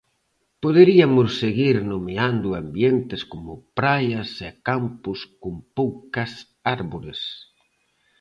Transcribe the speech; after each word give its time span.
Poderiamos 0.63 1.29
seguir 1.43 1.75
nomeando 1.93 2.47
ambientes 2.63 3.21
como 3.31 3.51
praias 3.79 4.29
e 4.49 4.51
campos 4.67 5.19
con 5.41 5.53
poucas 5.79 6.31
árbores. 6.77 7.19